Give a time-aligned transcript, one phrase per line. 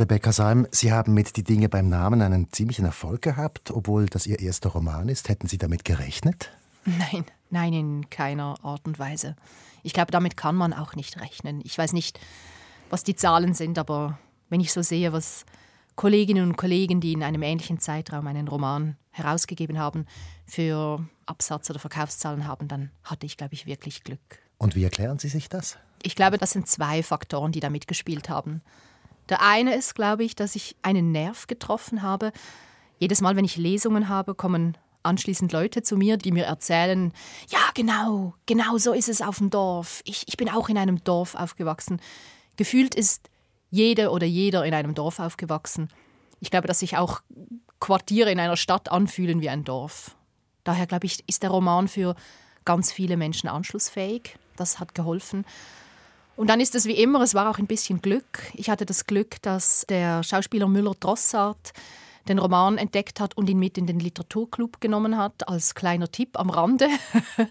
[0.00, 4.26] Rebecca Salm, Sie haben mit Die Dinge beim Namen einen ziemlichen Erfolg gehabt, obwohl das
[4.26, 5.28] Ihr erster Roman ist.
[5.28, 6.50] Hätten Sie damit gerechnet?
[6.86, 9.36] Nein, nein, in keiner Art und Weise.
[9.82, 11.60] Ich glaube, damit kann man auch nicht rechnen.
[11.64, 12.18] Ich weiß nicht,
[12.88, 14.18] was die Zahlen sind, aber
[14.48, 15.44] wenn ich so sehe, was
[15.96, 20.06] Kolleginnen und Kollegen, die in einem ähnlichen Zeitraum einen Roman herausgegeben haben,
[20.46, 24.38] für Absatz- oder Verkaufszahlen haben, dann hatte ich, glaube ich, wirklich Glück.
[24.56, 25.76] Und wie erklären Sie sich das?
[26.02, 28.62] Ich glaube, das sind zwei Faktoren, die da mitgespielt haben.
[29.28, 32.32] Der eine ist, glaube ich, dass ich einen Nerv getroffen habe.
[32.98, 37.12] Jedes Mal, wenn ich Lesungen habe, kommen anschließend Leute zu mir, die mir erzählen,
[37.48, 40.02] ja, genau, genau so ist es auf dem Dorf.
[40.04, 42.00] Ich, ich bin auch in einem Dorf aufgewachsen.
[42.56, 43.30] Gefühlt ist
[43.70, 45.88] jede oder jeder in einem Dorf aufgewachsen.
[46.40, 47.22] Ich glaube, dass sich auch
[47.78, 50.16] Quartiere in einer Stadt anfühlen wie ein Dorf.
[50.64, 52.14] Daher, glaube ich, ist der Roman für
[52.64, 54.36] ganz viele Menschen anschlussfähig.
[54.56, 55.46] Das hat geholfen.
[56.40, 58.50] Und dann ist es wie immer, es war auch ein bisschen Glück.
[58.54, 61.74] Ich hatte das Glück, dass der Schauspieler Müller-Drossart
[62.30, 66.40] den Roman entdeckt hat und ihn mit in den Literaturclub genommen hat, als kleiner Tipp
[66.40, 66.88] am Rande.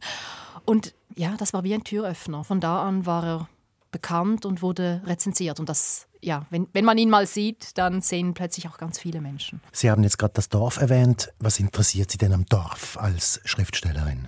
[0.66, 2.44] Und ja, das war wie ein Türöffner.
[2.44, 3.50] Von da an war er
[3.92, 5.60] bekannt und wurde rezensiert.
[5.60, 9.22] Und das, ja, wenn, wenn man ihn mal sieht, dann sehen plötzlich auch ganz viele
[9.22, 9.62] Menschen.
[9.72, 11.32] Sie haben jetzt gerade das Dorf erwähnt.
[11.38, 14.28] Was interessiert Sie denn am Dorf als Schriftstellerin?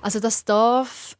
[0.00, 1.16] Also das Dorf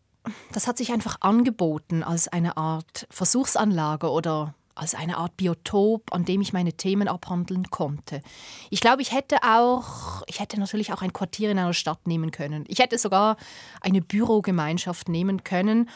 [0.52, 6.24] das hat sich einfach angeboten als eine Art Versuchsanlage oder als eine Art Biotop, an
[6.24, 8.22] dem ich meine Themen abhandeln konnte.
[8.70, 12.30] Ich glaube, ich hätte auch, ich hätte natürlich auch ein Quartier in einer Stadt nehmen
[12.30, 12.64] können.
[12.68, 13.36] Ich hätte sogar
[13.80, 15.90] eine Bürogemeinschaft nehmen können.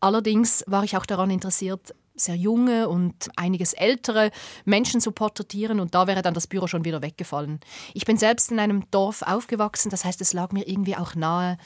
[0.00, 4.30] Allerdings war ich auch daran interessiert, sehr junge und einiges ältere
[4.64, 7.60] Menschen zu porträtieren und da wäre dann das Büro schon wieder weggefallen.
[7.94, 11.58] Ich bin selbst in einem Dorf aufgewachsen, das heißt, es lag mir irgendwie auch nahe,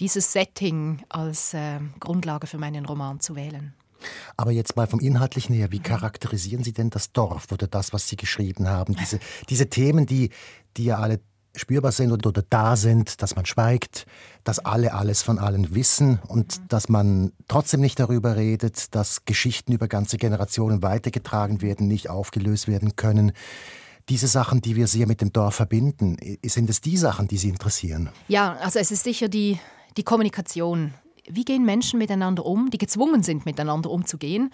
[0.00, 3.74] dieses Setting als äh, Grundlage für meinen Roman zu wählen.
[4.36, 8.08] Aber jetzt mal vom Inhaltlichen her, wie charakterisieren Sie denn das Dorf oder das, was
[8.08, 8.96] Sie geschrieben haben?
[8.96, 10.30] Diese, diese Themen, die,
[10.76, 11.20] die ja alle
[11.56, 14.06] spürbar sind oder, oder da sind, dass man schweigt,
[14.44, 16.68] dass alle alles von allen wissen und mhm.
[16.68, 22.68] dass man trotzdem nicht darüber redet, dass Geschichten über ganze Generationen weitergetragen werden, nicht aufgelöst
[22.68, 23.32] werden können.
[24.08, 27.48] Diese Sachen, die wir sehr mit dem Dorf verbinden, sind es die Sachen, die Sie
[27.48, 28.10] interessieren?
[28.28, 29.58] Ja, also es ist sicher die
[29.96, 30.94] die Kommunikation.
[31.28, 34.50] Wie gehen Menschen miteinander um, die gezwungen sind, miteinander umzugehen?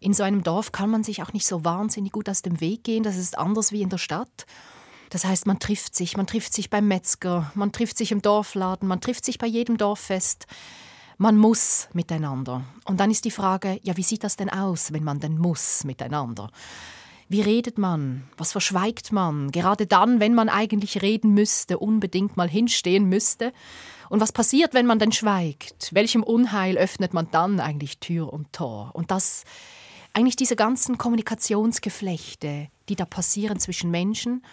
[0.00, 2.84] In so einem Dorf kann man sich auch nicht so wahnsinnig gut aus dem Weg
[2.84, 3.02] gehen.
[3.02, 4.46] Das ist anders wie in der Stadt.
[5.10, 8.88] Das heißt, man trifft sich, man trifft sich beim Metzger, man trifft sich im Dorfladen,
[8.88, 10.46] man trifft sich bei jedem Dorffest.
[11.18, 12.64] Man muss miteinander.
[12.86, 15.84] Und dann ist die Frage, ja, wie sieht das denn aus, wenn man denn muss
[15.84, 16.50] miteinander?
[17.28, 18.24] Wie redet man?
[18.38, 19.50] Was verschweigt man?
[19.50, 23.52] Gerade dann, wenn man eigentlich reden müsste, unbedingt mal hinstehen müsste.
[24.10, 25.94] Und was passiert, wenn man denn schweigt?
[25.94, 28.90] Welchem Unheil öffnet man dann eigentlich Tür und Tor?
[28.92, 29.44] Und das,
[30.12, 34.44] eigentlich diese ganzen Kommunikationsgeflechte, die da passieren zwischen Menschen,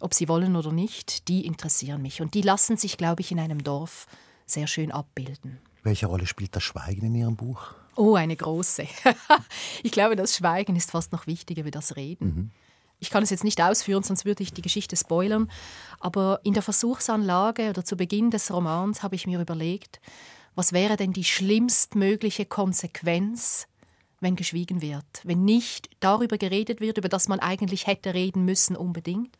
[0.00, 2.22] ob sie wollen oder nicht, die interessieren mich.
[2.22, 4.08] Und die lassen sich, glaube ich, in einem Dorf
[4.46, 5.60] sehr schön abbilden.
[5.84, 7.74] Welche Rolle spielt das Schweigen in Ihrem Buch?
[7.94, 8.88] Oh, eine große.
[9.84, 12.26] ich glaube, das Schweigen ist fast noch wichtiger wie das Reden.
[12.26, 12.50] Mhm.
[13.04, 15.50] Ich kann es jetzt nicht ausführen, sonst würde ich die Geschichte spoilern.
[16.00, 20.00] Aber in der Versuchsanlage oder zu Beginn des Romans habe ich mir überlegt,
[20.54, 23.68] was wäre denn die schlimmstmögliche Konsequenz,
[24.20, 28.74] wenn geschwiegen wird, wenn nicht darüber geredet wird, über das man eigentlich hätte reden müssen
[28.74, 29.36] unbedingt.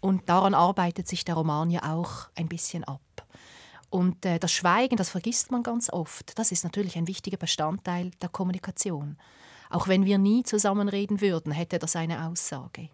[0.00, 3.00] Und daran arbeitet sich der Roman ja auch ein bisschen ab.
[3.88, 6.36] Und äh, das Schweigen, das vergisst man ganz oft.
[6.40, 9.16] Das ist natürlich ein wichtiger Bestandteil der Kommunikation.
[9.70, 12.90] Auch wenn wir nie zusammenreden würden, hätte das eine Aussage.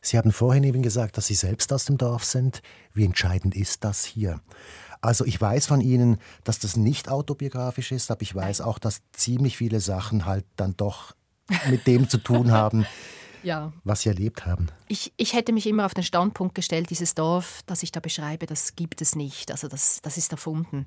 [0.00, 2.62] Sie haben vorhin eben gesagt, dass Sie selbst aus dem Dorf sind.
[2.94, 4.40] Wie entscheidend ist das hier?
[5.00, 9.02] Also ich weiß von Ihnen, dass das nicht autobiografisch ist, aber ich weiß auch, dass
[9.12, 11.14] ziemlich viele Sachen halt dann doch
[11.68, 12.86] mit dem zu tun haben,
[13.42, 13.72] ja.
[13.84, 14.68] was Sie erlebt haben.
[14.88, 18.46] Ich, ich hätte mich immer auf den Standpunkt gestellt, dieses Dorf, das ich da beschreibe,
[18.46, 19.52] das gibt es nicht.
[19.52, 20.86] Also das, das ist erfunden.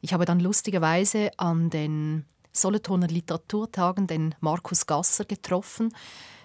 [0.00, 2.24] Ich habe dann lustigerweise an den
[2.56, 5.94] Solothurner Literaturtagen den Markus Gasser getroffen,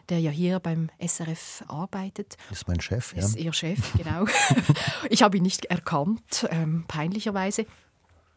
[0.10, 2.38] der ja hier beim SRF arbeitet.
[2.52, 3.24] Ist mein Chef, ja.
[3.24, 4.25] Ist Ihr Chef, genau.
[5.10, 7.66] ich habe ihn nicht erkannt, ähm, peinlicherweise.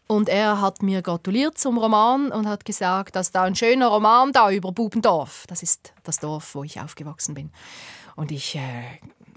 [0.06, 4.32] Und er hat mir gratuliert zum Roman und hat gesagt, dass da ein schöner Roman
[4.32, 5.46] da über Bubendorf.
[5.48, 7.50] Das ist das Dorf, wo ich aufgewachsen bin.
[8.14, 8.60] Und ich äh,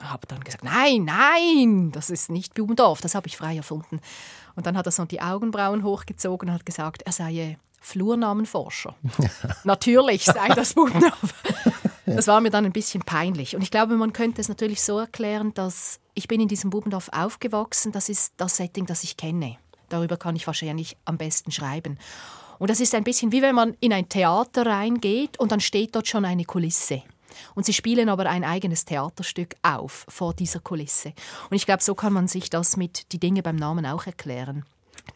[0.02, 4.00] habe dann gesagt, nein, nein, das ist nicht Bubendorf, das habe ich frei erfunden.
[4.56, 8.96] Und dann hat er so die Augenbrauen hochgezogen und hat gesagt, er sei Flurnamenforscher.
[9.64, 11.34] Natürlich sei das Bubendorf.
[12.08, 13.54] Das war mir dann ein bisschen peinlich.
[13.54, 17.10] Und ich glaube, man könnte es natürlich so erklären, dass ich bin in diesem Bubendorf
[17.12, 17.92] aufgewachsen.
[17.92, 19.58] Das ist das Setting, das ich kenne.
[19.90, 22.00] Darüber kann ich wahrscheinlich am besten schreiben.
[22.60, 25.96] Und das ist ein bisschen wie wenn man in ein Theater reingeht und dann steht
[25.96, 27.04] dort schon eine Kulisse.
[27.56, 31.14] Und sie spielen aber ein eigenes Theaterstück auf vor dieser Kulisse.
[31.50, 34.66] Und ich glaube, so kann man sich das mit die Dinge beim Namen auch erklären.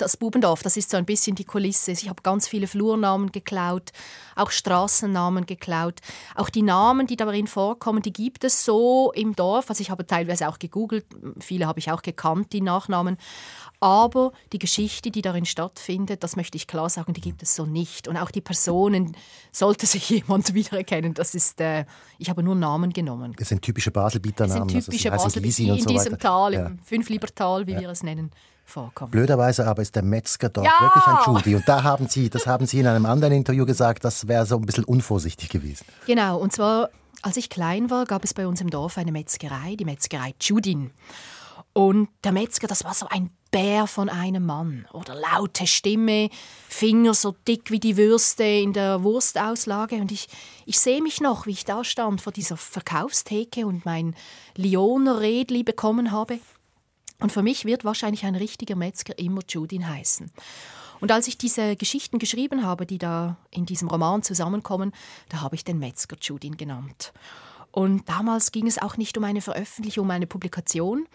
[0.01, 1.91] Das Bubendorf, das ist so ein bisschen die Kulisse.
[1.91, 3.91] Ich habe ganz viele Flurnamen geklaut,
[4.35, 5.99] auch Straßennamen geklaut.
[6.33, 9.69] Auch die Namen, die darin vorkommen, die gibt es so im Dorf.
[9.69, 11.05] Also ich habe teilweise auch gegoogelt,
[11.39, 13.17] viele habe ich auch gekannt, die Nachnamen.
[13.79, 17.67] Aber die Geschichte, die darin stattfindet, das möchte ich klar sagen, die gibt es so
[17.67, 18.07] nicht.
[18.07, 19.15] Und auch die Personen,
[19.51, 21.85] sollte sich jemand wiedererkennen, das ist, äh,
[22.17, 23.35] ich habe nur Namen genommen.
[23.37, 24.67] Das sind typische Baselbieter Namen.
[24.67, 26.65] Das sind typische also Baselbieter in so diesem Tal, ja.
[26.65, 27.81] im Fünfliebertal, wie ja.
[27.81, 28.31] wir es nennen.
[28.71, 29.11] Vorkommen.
[29.11, 30.71] Blöderweise aber ist der Metzger dort ja!
[30.79, 31.55] wirklich ein Judy.
[31.55, 34.55] Und da haben Sie, das haben Sie in einem anderen Interview gesagt, das wäre so
[34.55, 35.85] ein bisschen unvorsichtig gewesen.
[36.07, 36.89] Genau, und zwar,
[37.21, 40.91] als ich klein war, gab es bei uns im Dorf eine Metzgerei, die Metzgerei Judin.
[41.73, 44.87] Und der Metzger, das war so ein Bär von einem Mann.
[44.93, 46.29] Oder laute Stimme,
[46.69, 49.97] Finger so dick wie die Würste in der Wurstauslage.
[49.97, 50.29] Und ich,
[50.65, 54.15] ich sehe mich noch, wie ich da stand vor dieser Verkaufstheke und mein
[54.55, 56.39] Lioner Redli bekommen habe.
[57.21, 60.31] Und für mich wird wahrscheinlich ein richtiger Metzger immer Judin heißen.
[60.99, 64.91] Und als ich diese Geschichten geschrieben habe, die da in diesem Roman zusammenkommen,
[65.29, 67.13] da habe ich den Metzger Judin genannt.
[67.71, 71.07] Und damals ging es auch nicht um eine Veröffentlichung, um eine Publikation.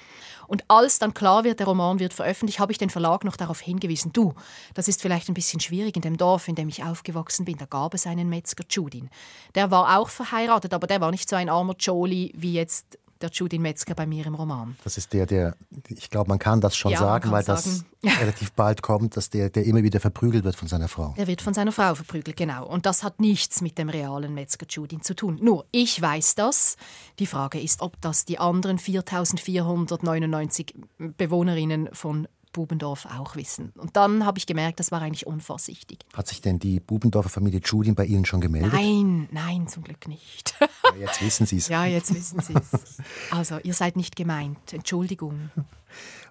[0.46, 3.60] Und als dann klar wird, der Roman wird veröffentlicht, habe ich den Verlag noch darauf
[3.60, 4.34] hingewiesen, du,
[4.74, 7.58] das ist vielleicht ein bisschen schwierig in dem Dorf, in dem ich aufgewachsen bin.
[7.58, 9.10] Da gab es einen Metzger Judin.
[9.54, 13.30] Der war auch verheiratet, aber der war nicht so ein armer Jolie wie jetzt der
[13.30, 14.76] Judin Metzger bei mir im Roman.
[14.84, 15.56] Das ist der, der,
[15.88, 17.84] ich glaube, man kann das schon ja, sagen, weil sagen.
[18.02, 21.14] das relativ bald kommt, dass der, der immer wieder verprügelt wird von seiner Frau.
[21.16, 22.66] Er wird von seiner Frau verprügelt, genau.
[22.66, 25.38] Und das hat nichts mit dem realen Metzger Judin zu tun.
[25.42, 26.76] Nur, ich weiß das.
[27.18, 33.70] Die Frage ist, ob das die anderen 4499 Bewohnerinnen von Bubendorf auch wissen.
[33.76, 35.98] Und dann habe ich gemerkt, das war eigentlich unvorsichtig.
[36.14, 38.72] Hat sich denn die Bubendorfer Familie Judin bei Ihnen schon gemeldet?
[38.72, 40.54] Nein, nein, zum Glück nicht.
[40.58, 40.68] Ja,
[40.98, 41.68] jetzt wissen Sie es.
[41.76, 42.96] Ja, jetzt wissen Sie es.
[43.30, 44.72] Also, ihr seid nicht gemeint.
[44.72, 45.50] Entschuldigung.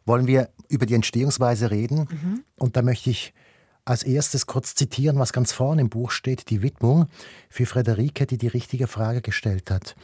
[0.05, 2.07] Wollen wir über die Entstehungsweise reden?
[2.09, 2.43] Mhm.
[2.57, 3.33] Und da möchte ich
[3.83, 7.07] als erstes kurz zitieren, was ganz vorne im Buch steht, die Widmung
[7.49, 9.95] für Frederike, die die richtige Frage gestellt hat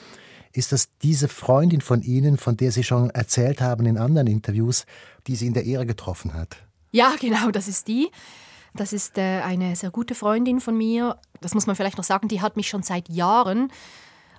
[0.53, 4.85] ist das diese Freundin von Ihnen, von der Sie schon erzählt haben in anderen Interviews,
[5.27, 6.57] die Sie in der Ehre getroffen hat?
[6.91, 8.09] Ja, genau, das ist die.
[8.73, 11.17] Das ist äh, eine sehr gute Freundin von mir.
[11.41, 13.71] Das muss man vielleicht noch sagen, die hat mich schon seit Jahren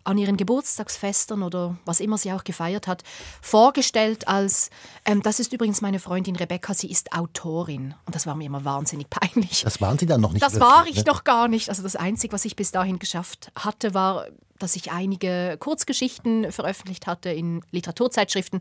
[0.04, 3.04] an ihren Geburtstagsfesten oder was immer sie auch gefeiert hat,
[3.40, 4.70] vorgestellt als,
[5.04, 7.94] ähm, das ist übrigens meine Freundin Rebecca, sie ist Autorin.
[8.06, 9.62] Und das war mir immer wahnsinnig peinlich.
[9.62, 10.42] Das waren Sie dann noch nicht?
[10.42, 11.04] Das wirklich, war ich ne?
[11.06, 11.68] noch gar nicht.
[11.68, 14.26] Also das Einzige, was ich bis dahin geschafft hatte, war,
[14.62, 18.60] dass ich einige Kurzgeschichten veröffentlicht hatte in Literaturzeitschriften.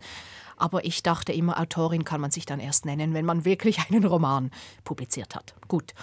[0.57, 4.05] Aber ich dachte immer, Autorin kann man sich dann erst nennen, wenn man wirklich einen
[4.05, 4.51] Roman
[4.83, 5.55] publiziert hat.
[5.67, 5.93] Gut.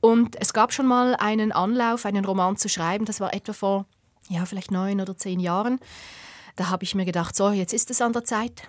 [0.00, 3.04] Und es gab schon mal einen Anlauf, einen Roman zu schreiben.
[3.04, 3.86] Das war etwa vor
[4.28, 5.80] ja, vielleicht neun oder zehn Jahren.
[6.56, 8.68] Da habe ich mir gedacht, so, jetzt ist es an der Zeit.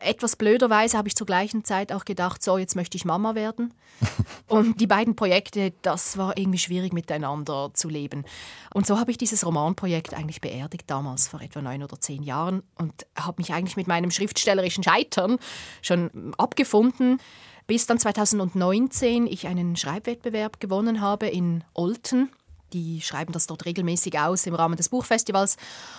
[0.00, 3.74] Etwas blöderweise habe ich zur gleichen Zeit auch gedacht, so, jetzt möchte ich Mama werden.
[4.48, 8.24] Und die beiden Projekte, das war irgendwie schwierig miteinander zu leben.
[8.72, 12.62] Und so habe ich dieses Romanprojekt eigentlich beerdigt damals, vor etwa neun oder zehn Jahren.
[12.76, 15.38] Und habe mich eigentlich mit meinem schriftstellerischen Scheitern
[15.82, 17.18] schon abgefunden,
[17.66, 22.30] bis dann 2019 ich einen Schreibwettbewerb gewonnen habe in Olten
[22.72, 25.56] die schreiben das dort regelmäßig aus im Rahmen des Buchfestivals.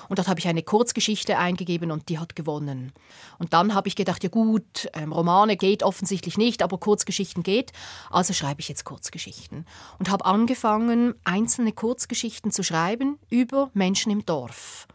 [0.08, 2.94] Und dort habe ich eine Kurzgeschichte eingegeben und die hat gewonnen.
[3.38, 7.72] Und dann habe ich gedacht, ja gut, ähm, Romane geht offensichtlich nicht, aber Kurzgeschichten geht.
[8.10, 9.66] Also schreibe ich jetzt Kurzgeschichten.
[9.98, 14.88] Und habe angefangen, einzelne Kurzgeschichten zu schreiben über Menschen im Dorf.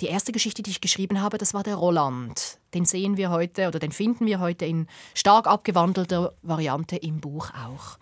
[0.00, 2.58] Die erste Geschichte, die ich geschrieben habe, das war der Roland.
[2.74, 7.50] Den sehen wir heute oder den finden wir heute in stark abgewandelter Variante im Buch
[7.50, 7.98] auch.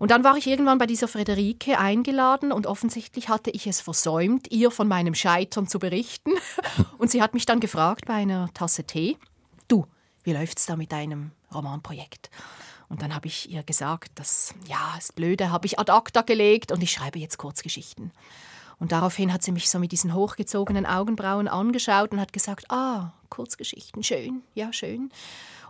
[0.00, 4.50] Und dann war ich irgendwann bei dieser Frederike eingeladen und offensichtlich hatte ich es versäumt,
[4.50, 6.32] ihr von meinem Scheitern zu berichten.
[6.98, 9.18] Und sie hat mich dann gefragt bei einer Tasse Tee,
[9.68, 9.84] du,
[10.24, 12.30] wie läuft's da mit deinem Romanprojekt?
[12.88, 16.72] Und dann habe ich ihr gesagt, das ja, ist blöde, habe ich ad acta gelegt
[16.72, 18.10] und ich schreibe jetzt Kurzgeschichten.
[18.78, 23.12] Und daraufhin hat sie mich so mit diesen hochgezogenen Augenbrauen angeschaut und hat gesagt, ah,
[23.28, 25.10] Kurzgeschichten, schön, ja, schön.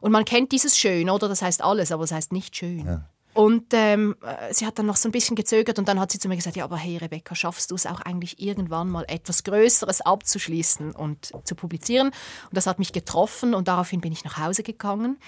[0.00, 1.28] Und man kennt dieses Schön, oder?
[1.28, 2.86] Das heißt alles, aber es das heißt nicht schön.
[2.86, 3.09] Ja.
[3.32, 6.18] Und ähm, äh, sie hat dann noch so ein bisschen gezögert und dann hat sie
[6.18, 9.44] zu mir gesagt, ja, aber hey Rebecca, schaffst du es auch eigentlich irgendwann mal etwas
[9.44, 12.08] Größeres abzuschließen und zu publizieren?
[12.08, 15.18] Und das hat mich getroffen und daraufhin bin ich nach Hause gegangen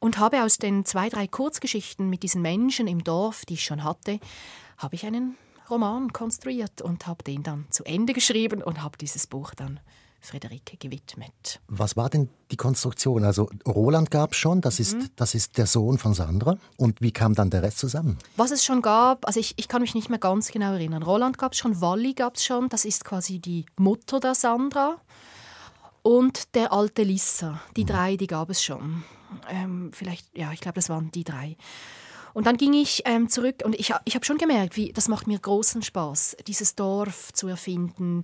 [0.00, 3.84] und habe aus den zwei, drei Kurzgeschichten mit diesen Menschen im Dorf, die ich schon
[3.84, 4.20] hatte,
[4.76, 5.36] habe ich einen
[5.70, 9.80] Roman konstruiert und habe den dann zu Ende geschrieben und habe dieses Buch dann
[10.20, 11.60] Friederike gewidmet.
[11.68, 13.24] Was war denn die Konstruktion?
[13.24, 15.08] Also Roland gab es schon, das ist, mhm.
[15.16, 16.56] das ist der Sohn von Sandra.
[16.76, 18.18] Und wie kam dann der Rest zusammen?
[18.36, 21.02] Was es schon gab, also ich, ich kann mich nicht mehr ganz genau erinnern.
[21.02, 25.00] Roland gab es schon, Wally gab es schon, das ist quasi die Mutter der Sandra.
[26.02, 27.88] Und der alte Lissa, die mhm.
[27.88, 29.04] drei, die gab es schon.
[29.48, 31.56] Ähm, vielleicht, ja, ich glaube, das waren die drei.
[32.32, 35.26] Und dann ging ich ähm, zurück und ich, ich habe schon gemerkt, wie, das macht
[35.26, 38.22] mir großen Spaß, dieses Dorf zu erfinden,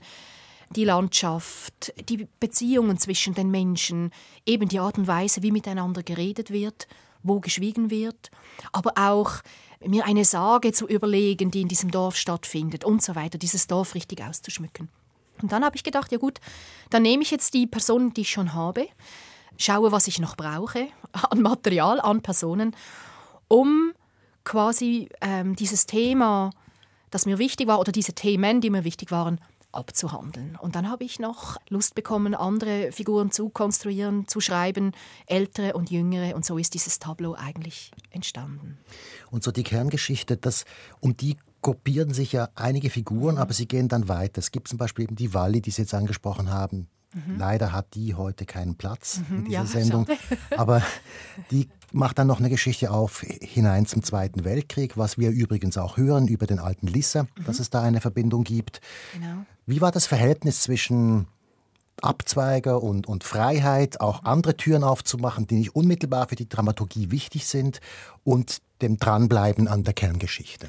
[0.71, 4.11] die Landschaft, die Beziehungen zwischen den Menschen,
[4.45, 6.89] eben die Art und Weise, wie miteinander geredet wird,
[7.23, 8.31] wo geschwiegen wird,
[8.73, 9.43] aber auch
[9.85, 13.95] mir eine Sage zu überlegen, die in diesem Dorf stattfindet und so weiter, dieses Dorf
[13.95, 14.89] richtig auszuschmücken.
[15.43, 16.41] Und dann habe ich gedacht, ja gut,
[16.91, 18.89] dann nehme ich jetzt die Personen, die ich schon habe,
[19.59, 22.75] schaue, was ich noch brauche an Material, an Personen,
[23.49, 23.93] um
[24.45, 26.51] quasi ähm, dieses Thema,
[27.11, 29.41] das mir wichtig war, oder diese Themen, die mir wichtig waren,
[29.77, 30.57] abzuhandeln.
[30.57, 34.93] Und dann habe ich noch Lust bekommen, andere Figuren zu konstruieren, zu schreiben,
[35.27, 36.35] ältere und jüngere.
[36.35, 38.79] Und so ist dieses Tableau eigentlich entstanden.
[39.31, 40.65] Und so die Kerngeschichte, das,
[41.01, 43.41] um die kopieren sich ja einige Figuren, mhm.
[43.41, 44.39] aber sie gehen dann weiter.
[44.39, 46.89] Es gibt zum Beispiel eben die Walli, die Sie jetzt angesprochen haben.
[47.13, 47.39] Mhm.
[47.39, 50.07] Leider hat die heute keinen Platz mhm, in dieser ja, Sendung.
[50.57, 50.83] Aber
[51.51, 55.97] die macht dann noch eine Geschichte auf hinein zum Zweiten Weltkrieg, was wir übrigens auch
[55.97, 57.45] hören über den alten Lisse, mhm.
[57.45, 58.81] dass es da eine Verbindung gibt.
[59.15, 59.45] Genau.
[59.67, 61.27] Wie war das Verhältnis zwischen
[62.01, 67.47] Abzweiger und, und Freiheit, auch andere Türen aufzumachen, die nicht unmittelbar für die Dramaturgie wichtig
[67.47, 67.81] sind,
[68.23, 70.69] und dem Dranbleiben an der Kerngeschichte?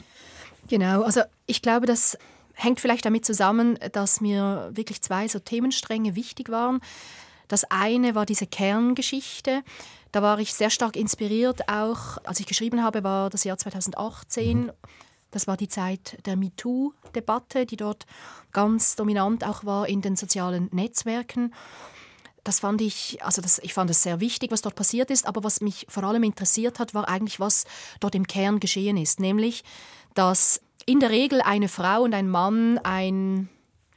[0.68, 2.18] Genau, also ich glaube, das
[2.54, 6.82] hängt vielleicht damit zusammen, dass mir wirklich zwei so Themenstränge wichtig waren.
[7.48, 9.64] Das eine war diese Kerngeschichte.
[10.12, 14.58] Da war ich sehr stark inspiriert, auch als ich geschrieben habe, war das Jahr 2018.
[14.58, 14.72] Mhm.
[15.32, 18.06] Das war die Zeit der MeToo-Debatte, die dort
[18.52, 21.54] ganz dominant auch war in den sozialen Netzwerken.
[22.44, 25.28] Das fand ich, also das, ich fand es sehr wichtig, was dort passiert ist.
[25.28, 27.66] Aber was mich vor allem interessiert hat, war eigentlich, was
[28.00, 29.20] dort im Kern geschehen ist.
[29.20, 29.66] Nämlich,
[30.14, 33.50] dass in der Regel eine Frau und ein Mann ein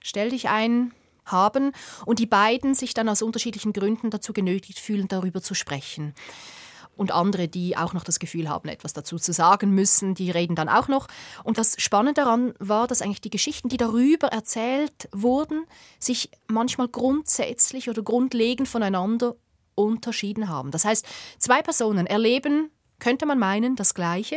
[0.03, 0.93] Stell dich ein
[1.27, 1.73] haben
[2.07, 6.15] und die beiden sich dann aus unterschiedlichen Gründen dazu genötigt fühlen, darüber zu sprechen.
[7.01, 10.55] Und andere, die auch noch das Gefühl haben, etwas dazu zu sagen müssen, die reden
[10.55, 11.07] dann auch noch.
[11.45, 15.65] Und das Spannende daran war, dass eigentlich die Geschichten, die darüber erzählt wurden,
[15.99, 19.37] sich manchmal grundsätzlich oder grundlegend voneinander
[19.75, 20.73] unterschieden haben.
[20.73, 21.07] Das heißt,
[21.39, 24.37] zwei Personen erleben, könnte man meinen, das Gleiche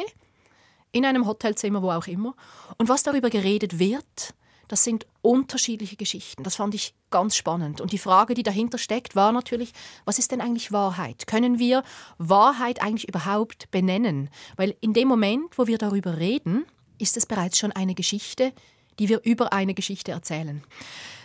[0.93, 2.34] in einem Hotelzimmer, wo auch immer.
[2.77, 4.34] Und was darüber geredet wird,
[4.73, 6.41] das sind unterschiedliche Geschichten.
[6.41, 7.79] Das fand ich ganz spannend.
[7.79, 9.71] Und die Frage, die dahinter steckt, war natürlich,
[10.03, 11.27] was ist denn eigentlich Wahrheit?
[11.27, 11.83] Können wir
[12.17, 14.31] Wahrheit eigentlich überhaupt benennen?
[14.55, 16.65] Weil in dem Moment, wo wir darüber reden,
[16.97, 18.51] ist es bereits schon eine Geschichte,
[18.97, 20.63] die wir über eine Geschichte erzählen.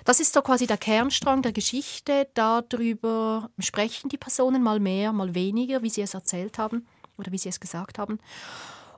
[0.05, 2.29] Das ist so quasi der Kernstrang der Geschichte.
[2.35, 6.87] Darüber sprechen die Personen mal mehr, mal weniger, wie sie es erzählt haben
[7.17, 8.19] oder wie sie es gesagt haben.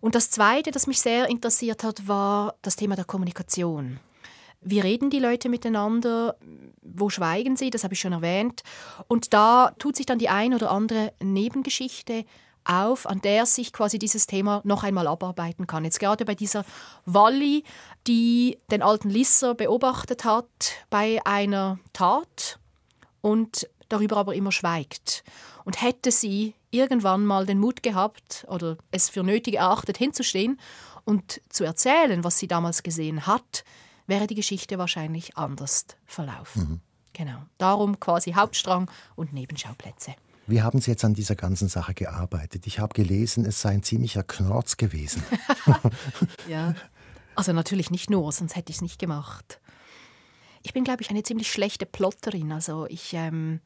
[0.00, 4.00] Und das Zweite, das mich sehr interessiert hat, war das Thema der Kommunikation.
[4.62, 6.37] Wie reden die Leute miteinander?
[6.83, 7.71] Wo schweigen sie?
[7.71, 8.62] Das habe ich schon erwähnt.
[9.09, 12.25] Und da tut sich dann die ein oder andere Nebengeschichte
[12.64, 15.85] auf, an der sich quasi dieses Thema noch einmal abarbeiten kann.
[15.85, 16.64] Jetzt gerade bei dieser
[17.07, 17.64] Walli,
[18.07, 20.47] die den alten Lisser beobachtet hat
[20.90, 22.59] bei einer Tat
[23.23, 25.25] und darüber aber immer schweigt.
[25.64, 30.61] Und hätte sie irgendwann mal den Mut gehabt oder es für nötig erachtet, hinzustehen
[31.05, 33.64] und zu erzählen, was sie damals gesehen hat,
[34.11, 36.62] wäre die Geschichte wahrscheinlich anders verlaufen.
[36.62, 36.81] Mhm.
[37.14, 37.38] Genau.
[37.57, 40.14] Darum quasi Hauptstrang und Nebenschauplätze.
[40.47, 42.67] Wie haben Sie jetzt an dieser ganzen Sache gearbeitet?
[42.67, 45.23] Ich habe gelesen, es sei ein ziemlicher Knorz gewesen.
[46.49, 46.75] ja,
[47.35, 49.61] also natürlich nicht nur, sonst hätte ich es nicht gemacht.
[50.62, 52.52] Ich bin, glaube ich, eine ziemlich schlechte Plotterin.
[52.52, 53.61] Also ich, ähm,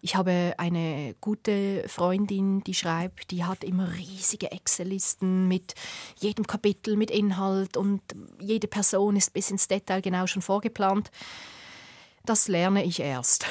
[0.00, 5.74] ich habe eine gute Freundin, die schreibt, die hat immer riesige Excel-Listen mit
[6.18, 8.02] jedem Kapitel, mit Inhalt und
[8.40, 11.10] jede Person ist bis ins Detail genau schon vorgeplant.
[12.24, 13.46] Das lerne ich erst.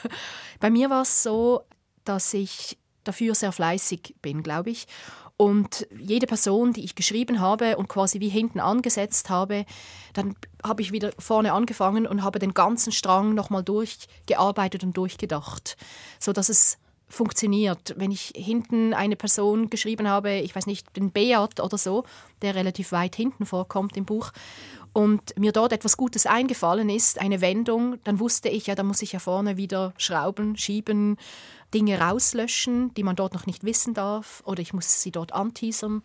[0.60, 1.62] Bei mir war es so,
[2.04, 4.86] dass ich dafür sehr fleißig bin, glaube ich.
[5.36, 9.66] Und jede Person, die ich geschrieben habe und quasi wie hinten angesetzt habe,
[10.12, 15.76] dann habe ich wieder vorne angefangen und habe den ganzen Strang nochmal durchgearbeitet und durchgedacht,
[16.20, 17.94] sodass es funktioniert.
[17.96, 22.04] Wenn ich hinten eine Person geschrieben habe, ich weiß nicht, den Beat oder so,
[22.42, 24.30] der relativ weit hinten vorkommt im Buch,
[24.94, 29.02] und mir dort etwas Gutes eingefallen ist, eine Wendung, dann wusste ich ja, da muss
[29.02, 31.16] ich ja vorne wieder schrauben, schieben,
[31.74, 36.02] Dinge rauslöschen, die man dort noch nicht wissen darf, oder ich muss sie dort anteasern.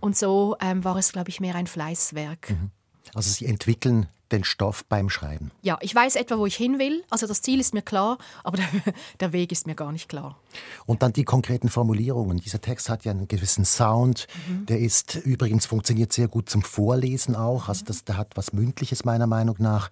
[0.00, 2.50] Und so ähm, war es, glaube ich, mehr ein Fleißwerk.
[2.50, 2.70] Mhm.
[3.14, 5.50] Also Sie entwickeln den Stoff beim Schreiben?
[5.60, 7.04] Ja, ich weiß etwa, wo ich hin will.
[7.10, 8.68] Also das Ziel ist mir klar, aber der,
[9.20, 10.38] der Weg ist mir gar nicht klar.
[10.86, 12.38] Und dann die konkreten Formulierungen.
[12.38, 14.26] Dieser Text hat ja einen gewissen Sound.
[14.48, 14.66] Mhm.
[14.66, 17.68] Der ist übrigens funktioniert sehr gut zum Vorlesen auch.
[17.68, 19.90] Also das, der hat was Mündliches meiner Meinung nach.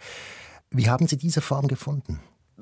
[0.70, 2.20] Wie haben Sie diese Form gefunden?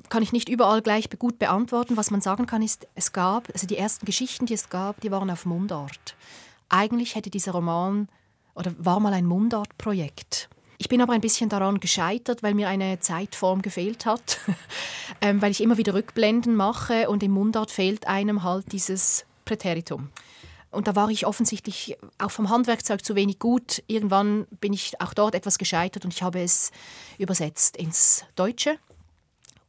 [0.08, 1.96] Kann ich nicht überall gleich gut beantworten.
[1.96, 5.10] Was man sagen kann, ist, es gab, also die ersten Geschichten, die es gab, die
[5.10, 6.16] waren auf Mundart.
[6.68, 8.08] Eigentlich hätte dieser Roman
[8.54, 10.48] oder war mal ein Mundartprojekt.
[10.78, 14.38] Ich bin aber ein bisschen daran gescheitert, weil mir eine Zeitform gefehlt hat,
[15.20, 20.08] ähm, weil ich immer wieder Rückblenden mache und im Mundart fehlt einem halt dieses Präteritum.
[20.70, 23.82] Und da war ich offensichtlich auch vom Handwerkzeug zu wenig gut.
[23.86, 26.70] Irgendwann bin ich auch dort etwas gescheitert und ich habe es
[27.16, 28.78] übersetzt ins Deutsche.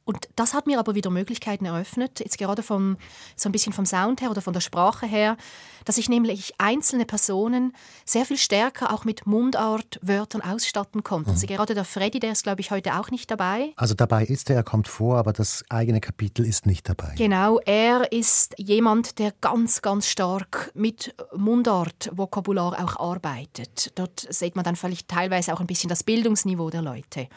[0.09, 2.97] Und das hat mir aber wieder Möglichkeiten eröffnet, jetzt gerade vom,
[3.35, 5.37] so ein bisschen vom Sound her oder von der Sprache her,
[5.85, 7.75] dass ich nämlich einzelne Personen
[8.05, 11.29] sehr viel stärker auch mit Mundartwörtern ausstatten konnte.
[11.29, 11.35] Mhm.
[11.35, 13.71] Also gerade der Freddy, der ist, glaube ich, heute auch nicht dabei.
[13.75, 17.13] Also dabei ist er, er kommt vor, aber das eigene Kapitel ist nicht dabei.
[17.15, 23.91] Genau, er ist jemand, der ganz, ganz stark mit Mundart-Vokabular auch arbeitet.
[23.93, 27.27] Dort sieht man dann vielleicht teilweise auch ein bisschen das Bildungsniveau der Leute.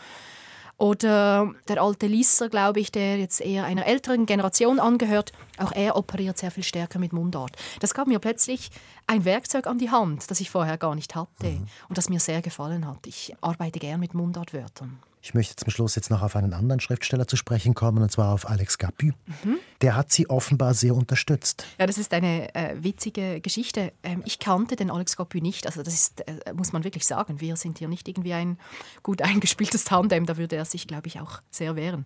[0.83, 5.95] Oder der alte Lisser, glaube ich, der jetzt eher einer älteren Generation angehört, auch er
[5.95, 7.53] operiert sehr viel stärker mit Mundart.
[7.79, 8.73] Das gab mir plötzlich
[9.07, 11.69] ein Werkzeug an die Hand, das ich vorher gar nicht hatte mhm.
[11.89, 13.07] und das mir sehr gefallen hat.
[13.07, 14.99] Ich arbeite gern mit Mundartwörtern.
[15.25, 18.35] Ich möchte zum Schluss jetzt noch auf einen anderen Schriftsteller zu sprechen kommen, und zwar
[18.35, 19.13] auf Alex Capu.
[19.45, 19.59] Mhm.
[19.81, 21.65] Der hat Sie offenbar sehr unterstützt.
[21.79, 23.93] Ja, das ist eine äh, witzige Geschichte.
[24.03, 25.65] Ähm, ich kannte den Alex Capu nicht.
[25.67, 27.41] Also das ist, äh, muss man wirklich sagen.
[27.41, 28.59] Wir sind hier nicht irgendwie ein
[29.05, 30.27] gut eingespieltes Tandem.
[30.27, 32.05] Da würde er sich, glaube ich, auch sehr wehren.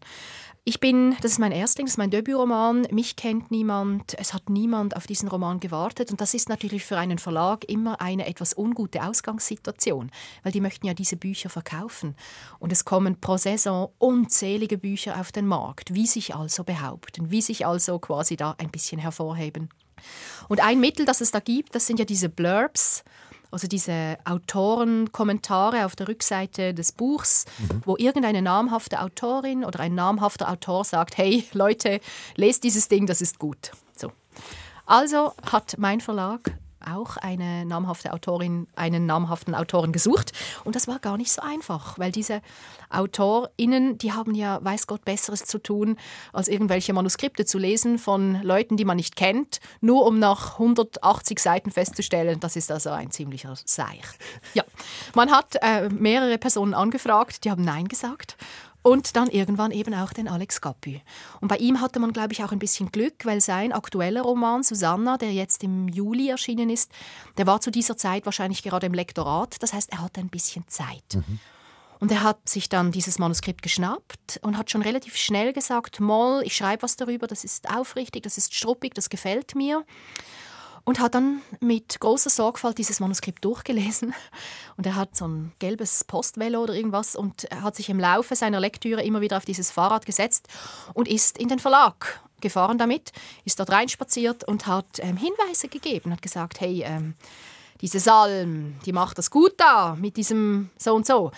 [0.69, 2.89] Ich bin, das ist mein Erstling, das ist mein Debütroman.
[2.91, 6.11] Mich kennt niemand, es hat niemand auf diesen Roman gewartet.
[6.11, 10.11] Und das ist natürlich für einen Verlag immer eine etwas ungute Ausgangssituation,
[10.43, 12.17] weil die möchten ja diese Bücher verkaufen.
[12.59, 17.43] Und es kommen pro Saison unzählige Bücher auf den Markt, wie sich also behaupten, wie
[17.43, 19.69] sich also quasi da ein bisschen hervorheben.
[20.49, 23.05] Und ein Mittel, das es da gibt, das sind ja diese Blurbs
[23.51, 27.83] also diese Autorenkommentare auf der Rückseite des Buchs, mhm.
[27.85, 32.01] wo irgendeine namhafte Autorin oder ein namhafter Autor sagt, hey Leute,
[32.35, 33.71] lest dieses Ding, das ist gut.
[33.97, 34.13] So.
[34.85, 36.53] Also hat mein Verlag
[36.85, 40.33] auch eine namhafte Autorin, einen namhaften Autoren gesucht.
[40.65, 42.43] Und das war gar nicht so einfach, weil diese
[42.91, 45.97] AutorInnen, die haben ja, weiß Gott, Besseres zu tun,
[46.33, 51.39] als irgendwelche Manuskripte zu lesen von Leuten, die man nicht kennt, nur um nach 180
[51.39, 54.05] Seiten festzustellen, das ist also ein ziemlicher Seich.
[54.55, 54.65] Ja,
[55.15, 58.37] man hat äh, mehrere Personen angefragt, die haben Nein gesagt.
[58.87, 61.01] Und dann irgendwann eben auch den Alex Gapü.
[61.41, 64.63] Und bei ihm hatte man, glaube ich, auch ein bisschen Glück, weil sein aktueller Roman
[64.63, 66.93] Susanna, der jetzt im Juli erschienen ist,
[67.37, 69.61] der war zu dieser Zeit wahrscheinlich gerade im Lektorat.
[69.61, 71.17] Das heißt, er hatte ein bisschen Zeit.
[71.17, 71.41] Mhm.
[71.99, 76.43] Und er hat sich dann dieses Manuskript geschnappt und hat schon relativ schnell gesagt, Moll,
[76.45, 79.85] ich schreibe was darüber, das ist aufrichtig, das ist struppig, das gefällt mir
[80.87, 84.15] und hat dann mit großer Sorgfalt dieses Manuskript durchgelesen.
[84.77, 88.37] Und er hat so ein gelbes Postvelo oder irgendwas und er hat sich im Laufe
[88.37, 90.49] seiner Lektüre immer wieder auf dieses Fahrrad gesetzt
[90.95, 93.11] und ist in den Verlag gefahren damit,
[93.45, 97.15] ist dort reinspaziert und hat ähm, Hinweise gegeben, hat gesagt, hey, ähm,
[97.81, 101.33] diese Salm, die macht das gut da mit diesem so und so.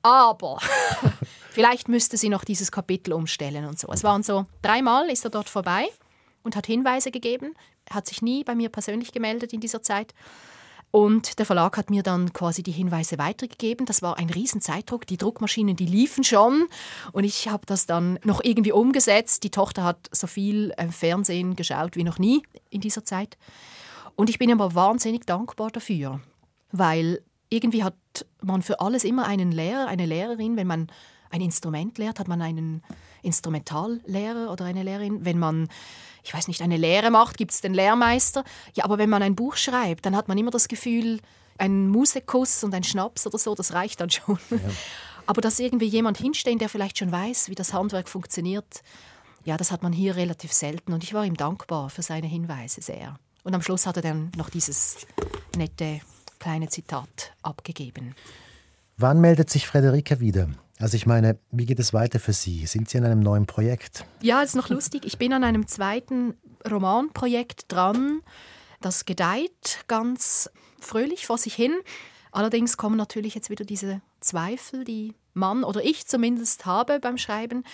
[0.00, 0.58] Aber
[1.50, 3.88] vielleicht müsste sie noch dieses Kapitel umstellen und so.
[3.92, 5.86] Es waren so dreimal ist er dort vorbei
[6.42, 7.54] und hat Hinweise gegeben,
[7.90, 10.14] hat sich nie bei mir persönlich gemeldet in dieser Zeit.
[10.90, 13.86] Und der Verlag hat mir dann quasi die Hinweise weitergegeben.
[13.86, 15.06] Das war ein riesen Zeitdruck.
[15.06, 16.68] Die Druckmaschinen, die liefen schon.
[17.12, 19.42] Und ich habe das dann noch irgendwie umgesetzt.
[19.44, 23.36] Die Tochter hat so viel äh, Fernsehen geschaut wie noch nie in dieser Zeit.
[24.14, 26.20] Und ich bin aber wahnsinnig dankbar dafür,
[26.72, 27.94] weil irgendwie hat
[28.40, 30.56] man für alles immer einen Lehrer, eine Lehrerin.
[30.56, 30.86] Wenn man
[31.28, 32.82] ein Instrument lehrt, hat man einen
[33.26, 35.24] Instrumentallehrer oder eine Lehrerin.
[35.24, 35.68] Wenn man
[36.26, 38.42] ich weiß nicht, eine Lehre macht, gibt es den Lehrmeister.
[38.74, 41.20] Ja, aber wenn man ein Buch schreibt, dann hat man immer das Gefühl,
[41.56, 44.38] ein Musekuss und ein Schnaps oder so, das reicht dann schon.
[44.50, 44.58] Ja.
[45.26, 48.82] Aber dass irgendwie jemand hinstehen, der vielleicht schon weiß, wie das Handwerk funktioniert,
[49.44, 50.92] ja, das hat man hier relativ selten.
[50.92, 53.18] Und ich war ihm dankbar für seine Hinweise sehr.
[53.42, 55.06] Und am Schluss hat er dann noch dieses
[55.56, 56.00] nette
[56.38, 58.14] kleine Zitat abgegeben.
[58.96, 60.48] Wann meldet sich Frederike wieder?
[60.78, 62.66] Also ich meine, wie geht es weiter für Sie?
[62.66, 64.04] Sind Sie an einem neuen Projekt?
[64.20, 65.04] Ja, es ist noch lustig.
[65.04, 66.34] Ich bin an einem zweiten
[66.70, 68.20] Romanprojekt dran.
[68.80, 71.72] Das gedeiht ganz fröhlich vor sich hin.
[72.30, 77.64] Allerdings kommen natürlich jetzt wieder diese Zweifel, die man oder ich zumindest habe beim Schreiben.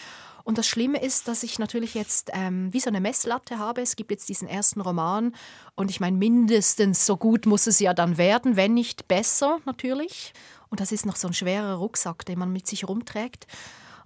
[0.44, 3.80] Und das Schlimme ist, dass ich natürlich jetzt ähm, wie so eine Messlatte habe.
[3.80, 5.34] Es gibt jetzt diesen ersten Roman
[5.74, 10.32] und ich meine, mindestens so gut muss es ja dann werden, wenn nicht besser natürlich.
[10.68, 13.46] Und das ist noch so ein schwerer Rucksack, den man mit sich rumträgt.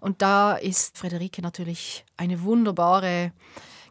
[0.01, 3.33] Und da ist Frederike natürlich eine wunderbare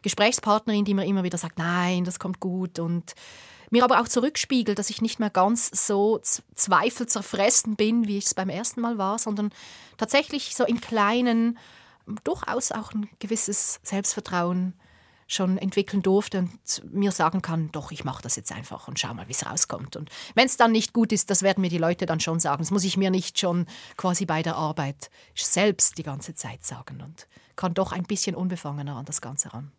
[0.02, 3.14] Gesprächspartnerin, die mir immer wieder sagt, nein, das kommt gut und
[3.70, 6.20] mir aber auch zurückspiegelt, dass ich nicht mehr ganz so
[6.54, 9.50] zweifelzerfressen bin, wie ich es beim ersten Mal war, sondern
[9.96, 11.58] tatsächlich so in kleinen,
[12.24, 14.74] durchaus auch ein gewisses Selbstvertrauen
[15.28, 19.12] schon entwickeln durfte und mir sagen kann, doch, ich mache das jetzt einfach und schau
[19.12, 19.96] mal, wie es rauskommt.
[19.96, 22.62] Und wenn es dann nicht gut ist, das werden mir die Leute dann schon sagen.
[22.62, 23.66] Das muss ich mir nicht schon
[23.96, 28.96] quasi bei der Arbeit selbst die ganze Zeit sagen und kann doch ein bisschen unbefangener
[28.96, 29.72] an das Ganze ran.